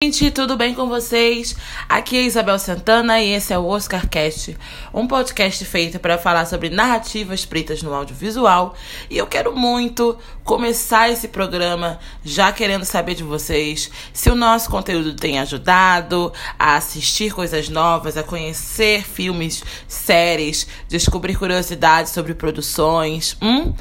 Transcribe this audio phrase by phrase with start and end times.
[0.00, 1.56] Gente, tudo bem com vocês?
[1.88, 4.56] Aqui é Isabel Santana e esse é o Oscarcast,
[4.94, 8.76] um podcast feito para falar sobre narrativas pretas no audiovisual.
[9.10, 14.70] E eu quero muito começar esse programa já querendo saber de vocês se o nosso
[14.70, 23.36] conteúdo tem ajudado a assistir coisas novas, a conhecer filmes, séries, descobrir curiosidades sobre produções.
[23.42, 23.74] Hum?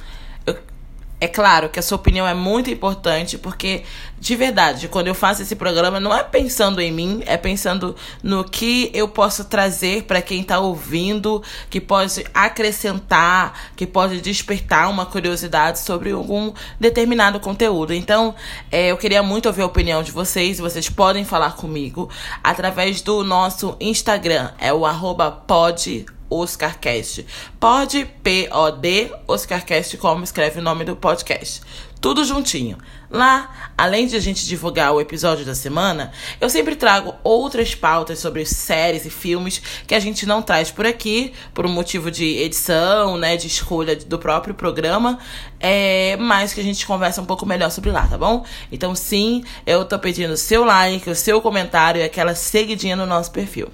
[1.19, 3.83] É claro que a sua opinião é muito importante, porque,
[4.19, 8.43] de verdade, quando eu faço esse programa, não é pensando em mim, é pensando no
[8.43, 15.07] que eu posso trazer para quem está ouvindo, que pode acrescentar, que pode despertar uma
[15.07, 17.95] curiosidade sobre algum determinado conteúdo.
[17.95, 18.35] Então,
[18.71, 22.11] é, eu queria muito ouvir a opinião de vocês, vocês podem falar comigo
[22.43, 27.25] através do nosso Instagram, é o arroba pod Oscarcast.
[27.59, 31.61] Pod, P-O-D, Oscarcast, como escreve o nome do podcast.
[31.99, 32.77] Tudo juntinho.
[33.09, 38.19] Lá, além de a gente divulgar o episódio da semana, eu sempre trago outras pautas
[38.19, 42.25] sobre séries e filmes que a gente não traz por aqui, por um motivo de
[42.37, 45.17] edição, né, de escolha do próprio programa,
[45.59, 48.45] é, mas que a gente conversa um pouco melhor sobre lá, tá bom?
[48.71, 53.05] Então, sim, eu tô pedindo o seu like, o seu comentário e aquela seguidinha no
[53.05, 53.69] nosso perfil.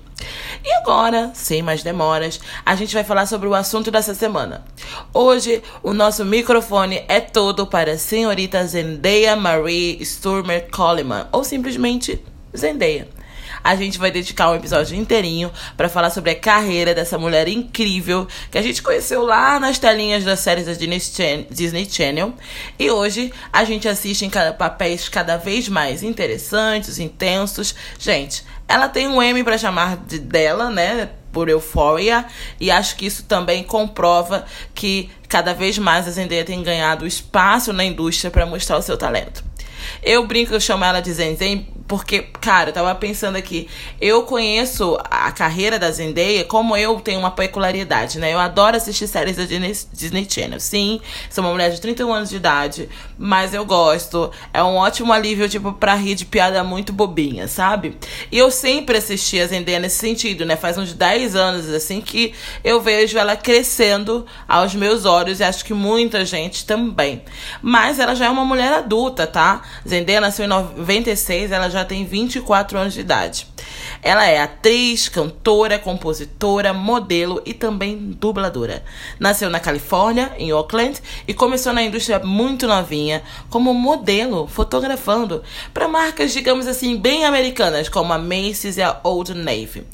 [0.63, 4.63] E agora, sem mais demoras, a gente vai falar sobre o assunto dessa semana.
[5.13, 12.23] Hoje, o nosso microfone é todo para a senhorita Zendaya Marie Sturmer Coleman, ou simplesmente
[12.55, 13.07] Zendaya.
[13.63, 18.27] A gente vai dedicar um episódio inteirinho para falar sobre a carreira dessa mulher incrível
[18.51, 22.33] que a gente conheceu lá nas telinhas das séries da Disney Channel.
[22.77, 27.73] E hoje a gente assiste em papéis cada vez mais interessantes, intensos.
[27.97, 31.09] Gente, ela tem um M para chamar de dela, né?
[31.31, 32.25] Por Euphoria,
[32.59, 37.73] e acho que isso também comprova que cada vez mais a Zendaya tem ganhado espaço
[37.73, 39.43] na indústria para mostrar o seu talento.
[40.03, 43.67] Eu brinco, eu chamo ela de Zenzen porque, cara, eu tava pensando aqui,
[43.99, 48.33] eu conheço a carreira da Zendaya como eu tenho uma peculiaridade, né?
[48.33, 50.59] Eu adoro assistir séries da Disney Channel.
[50.59, 54.31] Sim, sou uma mulher de 31 anos de idade, mas eu gosto.
[54.53, 57.97] É um ótimo alívio, tipo, pra rir de piada muito bobinha, sabe?
[58.31, 60.55] E eu sempre assisti a Zendaya nesse sentido, né?
[60.55, 62.33] Faz uns 10 anos, assim, que
[62.63, 67.21] eu vejo ela crescendo aos meus olhos e acho que muita gente também.
[67.61, 69.61] Mas ela já é uma mulher adulta, tá?
[69.87, 73.47] Zendaya nasceu em 96, ela já tem 24 anos de idade.
[74.01, 78.83] Ela é atriz, cantora, compositora, modelo e também dubladora.
[79.19, 85.41] Nasceu na Califórnia, em Oakland, e começou na indústria muito novinha, como modelo, fotografando
[85.73, 89.85] para marcas, digamos assim, bem americanas, como a Macy's e a Old Navy.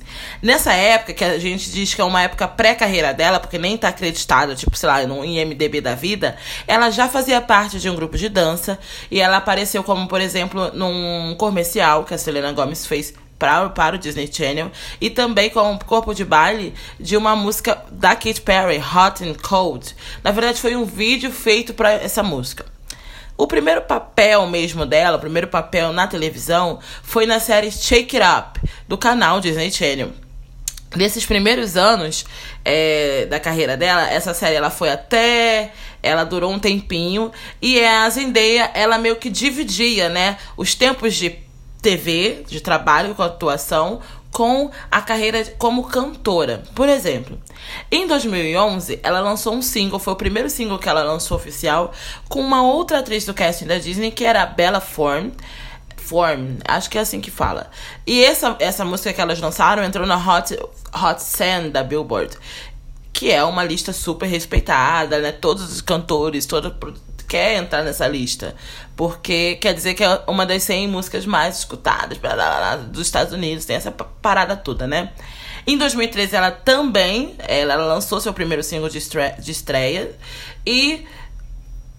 [0.42, 3.90] Nessa época, que a gente diz que é uma época pré-carreira dela, porque nem tá
[3.90, 6.36] acreditada, tipo, sei lá, no IMDB da vida,
[6.68, 8.80] ela já fazia parte de um grupo de dança
[9.12, 11.69] e ela apareceu como, por exemplo, num comercial
[12.06, 14.70] que a Selena Gomez fez para, para o Disney Channel
[15.00, 19.36] e também com o corpo de baile de uma música da Katy Perry, Hot and
[19.36, 19.96] Cold.
[20.24, 22.66] Na verdade, foi um vídeo feito para essa música.
[23.38, 28.38] O primeiro papel mesmo dela, o primeiro papel na televisão, foi na série Shake It
[28.38, 30.12] Up, do canal Disney Channel.
[30.96, 32.26] Nesses primeiros anos
[32.66, 35.72] é, da carreira dela, essa série ela foi até.
[36.02, 37.32] Ela durou um tempinho.
[37.62, 40.38] E a Zendaya, ela meio que dividia, né?
[40.58, 41.30] Os tempos de
[41.82, 44.02] TV, de trabalho com atuação,
[44.32, 46.64] com a carreira como cantora.
[46.76, 47.40] Por exemplo,
[47.92, 51.92] em 2011, ela lançou um single, foi o primeiro single que ela lançou oficial,
[52.28, 55.32] com uma outra atriz do casting da Disney, que era a Bella Form.
[55.98, 57.70] Form, acho que é assim que fala.
[58.06, 60.58] E essa, essa música que elas lançaram entrou na Hot,
[60.94, 62.36] Hot 100 da Billboard,
[63.14, 65.32] que é uma lista super respeitada, né?
[65.32, 66.76] Todos os cantores, toda
[67.30, 68.56] quer entrar nessa lista.
[68.96, 73.04] Porque quer dizer que é uma das 100 músicas mais escutadas blá, blá, blá, dos
[73.04, 73.64] Estados Unidos.
[73.64, 75.12] Tem essa parada toda, né?
[75.66, 80.16] Em 2013, ela também ela lançou seu primeiro single de estreia, de estreia
[80.66, 81.06] e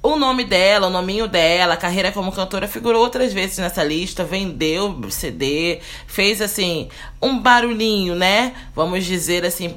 [0.03, 4.25] o nome dela, o nominho dela, a carreira como cantora figurou outras vezes nessa lista,
[4.25, 6.89] vendeu CD, fez assim
[7.21, 8.55] um barulhinho, né?
[8.75, 9.77] Vamos dizer assim,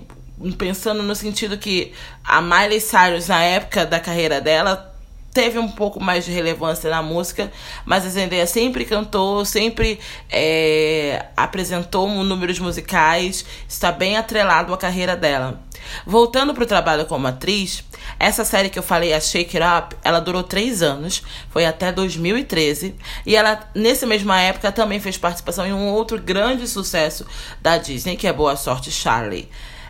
[0.57, 4.92] pensando no sentido que a Miley Cyrus na época da carreira dela
[5.33, 7.51] teve um pouco mais de relevância na música,
[7.85, 9.99] mas a Zendaya sempre cantou, sempre
[10.29, 15.61] é, apresentou números musicais, está bem atrelado à carreira dela.
[16.05, 17.83] Voltando para o trabalho como atriz,
[18.19, 21.91] essa série que eu falei, a Shake It Up, ela durou três anos, foi até
[21.91, 22.95] 2013,
[23.25, 27.25] e ela, nessa mesma época, também fez participação em um outro grande sucesso
[27.61, 29.49] da Disney, que é Boa Sorte Charlie.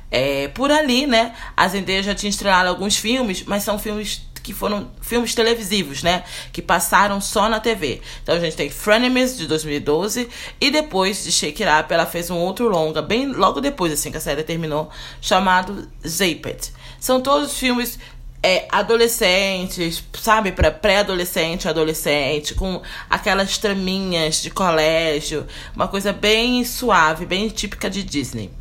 [0.10, 4.54] É, por ali, né, a Zendaya já tinha estrelado alguns filmes, mas são filmes que
[4.54, 6.24] foram filmes televisivos, né?
[6.52, 8.02] Que passaram só na TV.
[8.22, 10.30] Então a gente tem Frenemies de 2012
[10.60, 14.12] e depois de Shake It Up ela fez um outro longa, bem logo depois assim
[14.12, 14.90] que a série terminou,
[15.22, 16.72] chamado Zaped.
[17.00, 17.98] São todos filmes
[18.44, 27.26] é, adolescentes, sabe, para pré-adolescente, adolescente, com aquelas traminhas de colégio, uma coisa bem suave,
[27.26, 28.52] bem típica de Disney.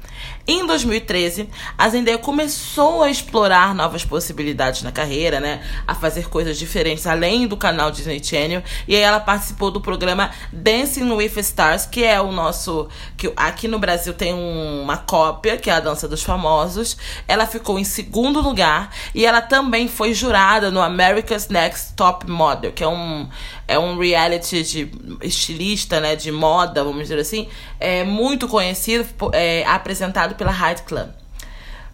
[0.44, 1.48] Em 2013,
[1.78, 5.62] a Zendaya começou a explorar novas possibilidades na carreira, né?
[5.86, 8.60] A fazer coisas diferentes além do canal Disney Channel.
[8.88, 12.88] E aí ela participou do programa Dancing with Stars, que é o nosso.
[13.16, 16.96] que Aqui no Brasil tem uma cópia, que é a Dança dos Famosos.
[17.28, 22.72] Ela ficou em segundo lugar e ela também foi jurada no America's Next Top Model,
[22.72, 23.28] que é um,
[23.66, 24.90] é um reality de
[25.22, 26.16] estilista, né?
[26.16, 27.48] De moda, vamos dizer assim.
[27.78, 31.08] É muito conhecido, é, apresentado pela Hyde Club.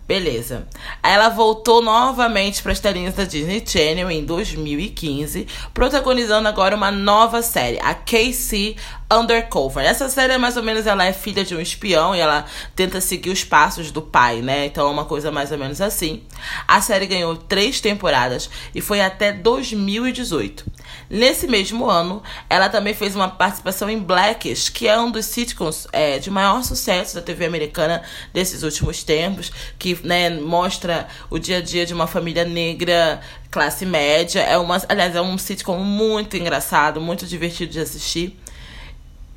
[0.09, 0.67] Beleza.
[1.03, 7.43] Ela voltou novamente para as telinhas da Disney Channel em 2015, protagonizando agora uma nova
[7.43, 8.75] série, a Casey
[9.13, 9.85] Undercover.
[9.85, 13.29] Essa série, mais ou menos, ela é filha de um espião e ela tenta seguir
[13.29, 14.65] os passos do pai, né?
[14.65, 16.23] Então é uma coisa mais ou menos assim.
[16.67, 20.65] A série ganhou três temporadas e foi até 2018.
[21.11, 25.87] Nesse mesmo ano, ela também fez uma participação em Blackish, que é um dos sitcoms
[25.93, 28.03] é, de maior sucesso da TV americana
[28.33, 33.21] desses últimos tempos, que né, mostra o dia a dia de uma família negra
[33.51, 34.41] classe média.
[34.41, 38.39] É uma, aliás, é um sitcom muito engraçado, muito divertido de assistir.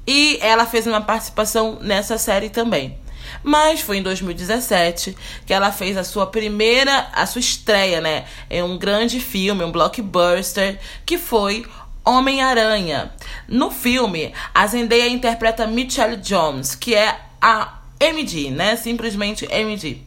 [0.06, 2.98] E ela fez uma participação nessa série também.
[3.44, 8.62] Mas foi em 2017 que ela fez a sua primeira, a sua estreia, né, em
[8.64, 11.66] um grande filme, um blockbuster, que foi
[12.04, 13.14] Homem-Aranha.
[13.48, 18.76] No filme, a Zendaya interpreta Michelle Jones, que é a MD, né?
[18.76, 20.02] Simplesmente MD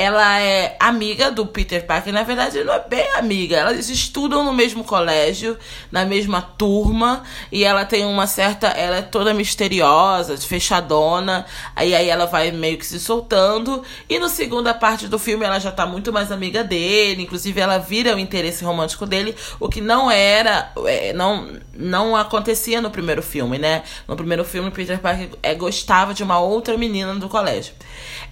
[0.00, 2.10] ela é amiga do Peter Parker.
[2.10, 3.56] Na verdade, não é bem amiga.
[3.56, 5.58] Elas estudam no mesmo colégio,
[5.92, 7.22] na mesma turma.
[7.52, 8.68] E ela tem uma certa.
[8.68, 11.44] Ela é toda misteriosa, fechadona.
[11.76, 13.82] Aí, aí ela vai meio que se soltando.
[14.08, 17.22] E no segunda parte do filme, ela já tá muito mais amiga dele.
[17.22, 19.34] Inclusive, ela vira o interesse romântico dele.
[19.58, 20.72] O que não era.
[20.86, 23.82] É, não, não acontecia no primeiro filme, né?
[24.08, 27.72] No primeiro filme, Peter Parker é, gostava de uma outra menina do colégio.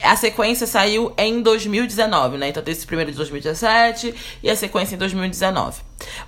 [0.03, 2.49] A sequência saiu em 2019, né?
[2.49, 5.81] Então tem esse primeiro de 2017 e a sequência em 2019.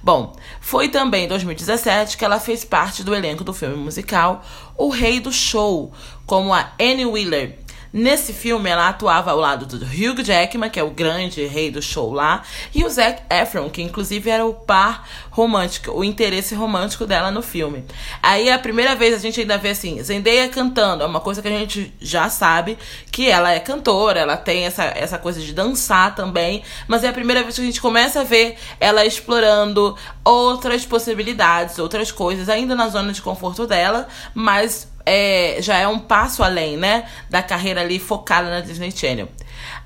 [0.03, 4.45] Bom, foi também em 2017 que ela fez parte do elenco do filme musical
[4.77, 5.93] O Rei do Show,
[6.27, 7.59] como a Annie Wheeler,
[7.93, 11.83] Nesse filme, ela atuava ao lado do Hugh Jackman, que é o grande rei do
[11.83, 12.43] show lá,
[12.73, 17.43] e o Zac Efron, que inclusive era o par romântico, o interesse romântico dela no
[17.43, 17.85] filme.
[18.23, 21.49] Aí a primeira vez a gente ainda vê assim, Zendaya cantando, é uma coisa que
[21.49, 22.79] a gente já sabe
[23.11, 27.13] que ela é cantora, ela tem essa, essa coisa de dançar também, mas é a
[27.13, 32.77] primeira vez que a gente começa a ver ela explorando outras possibilidades, outras coisas, ainda
[32.77, 37.05] na zona de conforto dela, mas é, já é um passo além, né?
[37.29, 39.29] Da carreira ali focada na Disney Channel.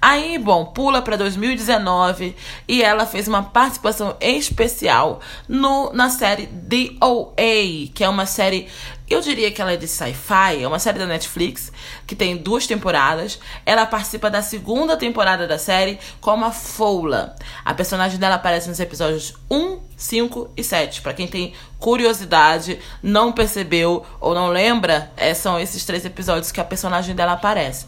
[0.01, 2.37] Aí, bom, pula para 2019
[2.69, 8.69] e ela fez uma participação especial no, na série The OA, que é uma série
[9.09, 11.71] eu diria que ela é de sci-fi, é uma série da Netflix
[12.07, 13.39] que tem duas temporadas.
[13.67, 17.37] Ela participa da segunda temporada da série como a Foula.
[17.65, 21.03] A personagem dela aparece nos episódios 1, 5 e 7.
[21.03, 26.61] Para quem tem curiosidade, não percebeu ou não lembra, é, são esses três episódios que
[26.61, 27.87] a personagem dela aparece.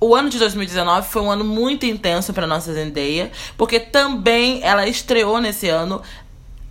[0.00, 4.88] O ano de 2019 foi um ano muito intenso para nossa Zendaya, porque também ela
[4.88, 6.02] estreou nesse ano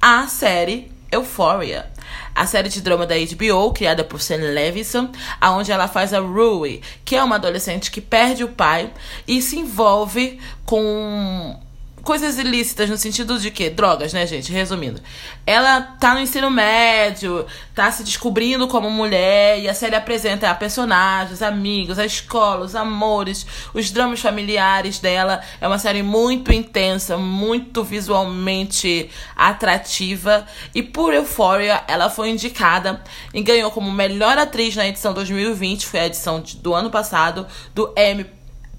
[0.02, 1.91] a série Euphoria
[2.36, 6.82] a série de drama da HBO, criada por Sam Levinson, aonde ela faz a Rui,
[7.04, 8.92] que é uma adolescente que perde o pai
[9.28, 11.60] e se envolve com
[12.04, 14.52] coisas ilícitas no sentido de que drogas, né, gente?
[14.52, 15.02] Resumindo,
[15.46, 20.56] ela tá no ensino médio, tá se descobrindo como mulher e a série apresenta a
[20.56, 25.42] personagens, amigos, a escola, os amores, os dramas familiares dela.
[25.60, 33.04] É uma série muito intensa, muito visualmente atrativa e por Euphoria ela foi indicada
[33.34, 37.94] e ganhou como melhor atriz na edição 2020, foi a edição do ano passado do
[37.98, 38.26] Emmy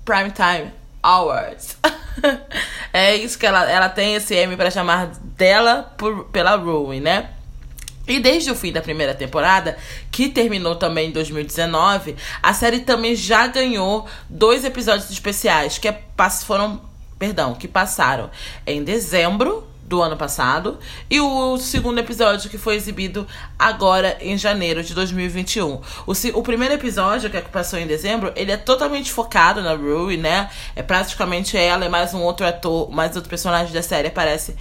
[0.04, 1.76] Primetime Awards.
[2.92, 7.30] é isso que ela, ela tem esse M para chamar dela por, pela Rui, né?
[8.06, 9.76] E desde o fim da primeira temporada,
[10.10, 16.02] que terminou também em 2019, a série também já ganhou dois episódios especiais que é,
[16.44, 16.80] foram,
[17.18, 18.28] perdão, que passaram
[18.66, 20.78] em dezembro do ano passado
[21.10, 23.26] e o segundo episódio que foi exibido
[23.58, 25.80] agora em janeiro de 2021.
[26.06, 29.74] O, o primeiro episódio, que, é que passou em dezembro, ele é totalmente focado na
[29.74, 30.48] Rue, né?
[30.74, 34.56] É praticamente ela e mais um outro ator, mais outro personagem da série aparece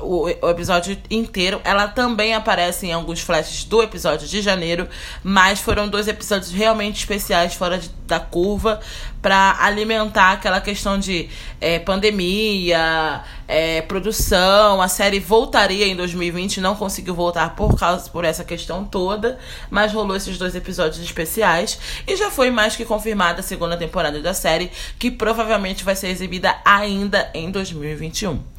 [0.00, 1.60] o, o episódio inteiro.
[1.64, 4.88] Ela também aparece em alguns flashes do episódio de janeiro,
[5.22, 8.80] mas foram dois episódios realmente especiais fora de, da curva
[9.22, 11.28] para alimentar aquela questão de
[11.60, 14.80] é, pandemia, é, produção.
[14.80, 19.38] A série voltaria em 2020, não conseguiu voltar por causa por essa questão toda,
[19.70, 24.20] mas rolou esses dois episódios especiais e já foi mais que confirmada a segunda temporada
[24.20, 28.55] da série, que provavelmente vai ser exibida ainda em 2021.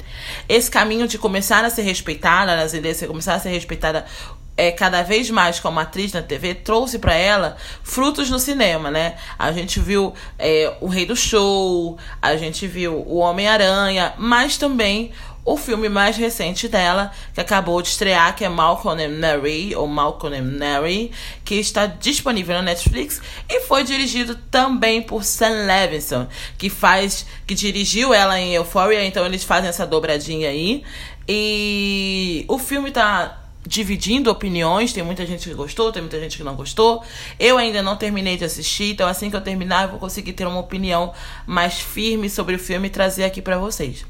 [0.48, 4.04] Esse caminho de começar a ser respeitada, ideias de começar a ser respeitada
[4.58, 9.14] é, cada vez mais como atriz na TV trouxe para ela frutos no cinema, né?
[9.38, 15.12] A gente viu é, O Rei do Show, a gente viu O Homem-Aranha, mas também
[15.44, 19.86] o filme mais recente dela, que acabou de estrear, que é Malcolm and Mary, ou
[19.86, 21.10] Malcolm and Mary,
[21.44, 26.26] que está disponível na Netflix e foi dirigido também por Sam Levinson,
[26.58, 30.84] que faz, que dirigiu ela em Euphoria, então eles fazem essa dobradinha aí.
[31.26, 34.92] E o filme tá dividindo opiniões.
[34.92, 37.04] Tem muita gente que gostou, tem muita gente que não gostou.
[37.38, 40.46] Eu ainda não terminei de assistir, então assim que eu terminar, eu vou conseguir ter
[40.46, 41.12] uma opinião
[41.46, 44.04] mais firme sobre o filme e trazer aqui para vocês.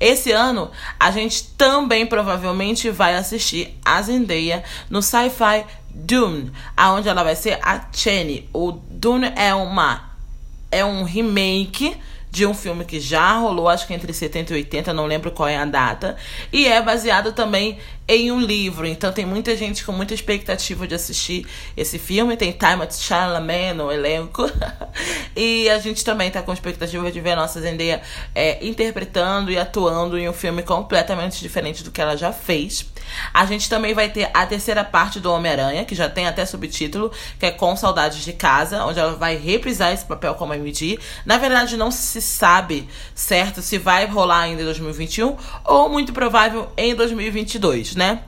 [0.00, 7.24] Esse ano, a gente também provavelmente vai assistir a Zendaya no Sci-Fi Dune, aonde ela
[7.24, 8.48] vai ser a Cheney.
[8.52, 10.08] O Dune é uma
[10.70, 11.96] é um remake
[12.38, 15.48] de um filme que já rolou, acho que entre 70 e 80, não lembro qual
[15.48, 16.16] é a data,
[16.52, 17.78] e é baseado também
[18.08, 18.86] em um livro.
[18.86, 22.36] Então tem muita gente com muita expectativa de assistir esse filme.
[22.36, 24.50] Tem Timothée Chalamet no elenco.
[25.36, 28.00] e a gente também tá com expectativa de ver a nossa Zendaya
[28.34, 32.86] é, interpretando e atuando em um filme completamente diferente do que ela já fez.
[33.32, 37.10] A gente também vai ter a terceira parte do Homem-Aranha, que já tem até subtítulo,
[37.38, 40.98] que é Com Saudades de Casa, onde ela vai reprisar esse papel como MD.
[41.26, 46.70] Na verdade, não se sabe certo se vai rolar ainda em 2021 ou muito provável
[46.76, 48.20] em 2022, né?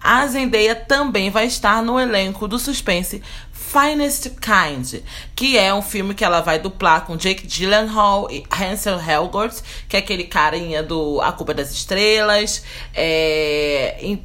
[0.00, 3.22] A Zendaya também vai estar no elenco do suspense
[3.52, 5.02] Finest Kind,
[5.34, 9.96] que é um filme que ela vai duplar com Jake Gyllenhaal e Hansel Elgort, que
[9.96, 12.62] é aquele carinha do A Culpa das Estrelas.
[12.94, 14.18] É,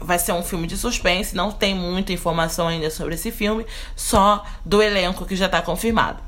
[0.00, 4.44] vai ser um filme de suspense, não tem muita informação ainda sobre esse filme, só
[4.64, 6.22] do elenco que já está confirmado.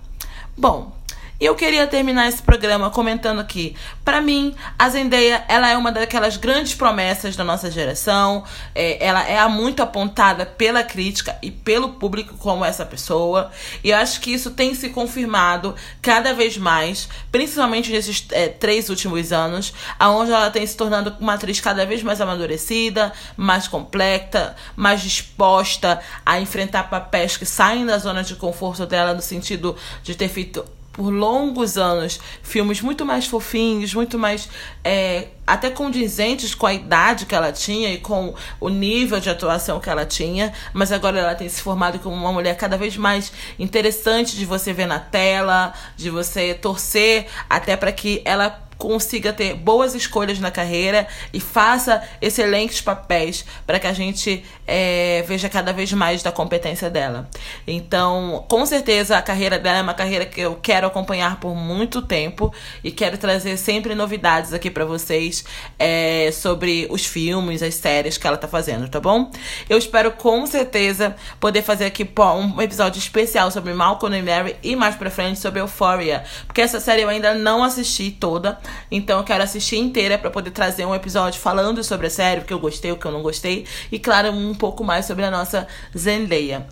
[0.57, 0.93] Bom,
[1.41, 6.37] eu queria terminar esse programa comentando que, para mim, a Zendaya, ela é uma daquelas
[6.37, 8.45] grandes promessas da nossa geração.
[8.75, 13.51] É, ela é muito apontada pela crítica e pelo público como essa pessoa.
[13.83, 18.91] E eu acho que isso tem se confirmado cada vez mais, principalmente nesses é, três
[18.91, 24.55] últimos anos, aonde ela tem se tornando uma atriz cada vez mais amadurecida, mais completa,
[24.77, 30.15] mais disposta a enfrentar papéis que saem da zona de conforto dela no sentido de
[30.15, 30.63] ter feito
[31.01, 34.51] por longos anos filmes muito mais fofinhos, muito mais
[34.85, 39.81] é, até condizentes com a idade que ela tinha e com o nível de atuação
[39.81, 43.33] que ela tinha, mas agora ela tem se formado como uma mulher cada vez mais
[43.59, 49.55] interessante de você ver na tela, de você torcer até para que ela consiga ter
[49.55, 55.73] boas escolhas na carreira e faça excelentes papéis para que a gente é, veja cada
[55.73, 57.29] vez mais da competência dela.
[57.67, 62.01] Então, com certeza, a carreira dela é uma carreira que eu quero acompanhar por muito
[62.01, 65.45] tempo e quero trazer sempre novidades aqui para vocês
[65.79, 69.31] é, sobre os filmes, as séries que ela tá fazendo, tá bom?
[69.69, 74.75] Eu espero com certeza poder fazer aqui um episódio especial sobre Malcolm e Mary e
[74.75, 78.59] mais pra frente sobre Euphoria, porque essa série eu ainda não assisti toda.
[78.91, 82.45] Então eu quero assistir inteira para poder trazer um episódio falando sobre a série, o
[82.45, 83.67] que eu gostei, o que eu não gostei.
[83.91, 86.67] E claro, um pouco mais sobre a nossa Zendaya.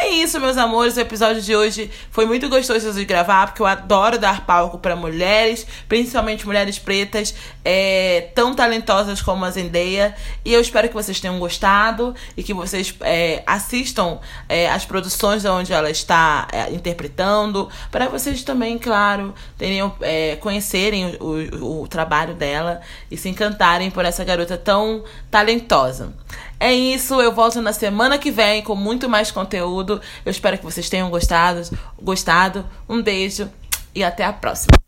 [0.00, 0.96] É isso, meus amores.
[0.96, 4.94] O episódio de hoje foi muito gostoso de gravar, porque eu adoro dar palco para
[4.94, 7.34] mulheres, principalmente mulheres pretas,
[7.64, 10.14] é, tão talentosas como a Zendaya.
[10.44, 15.44] E eu espero que vocês tenham gostado e que vocês é, assistam é, as produções
[15.44, 22.34] onde ela está é, interpretando, para vocês também, claro, tenham, é, conhecerem o, o trabalho
[22.34, 26.14] dela e se encantarem por essa garota tão talentosa.
[26.60, 30.00] É isso, eu volto na semana que vem com muito mais conteúdo.
[30.24, 31.62] Eu espero que vocês tenham gostado.
[32.00, 32.64] gostado.
[32.88, 33.48] Um beijo
[33.94, 34.87] e até a próxima.